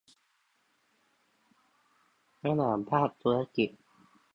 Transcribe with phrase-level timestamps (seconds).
[2.45, 3.69] ระหว่างภาคธุรกิจ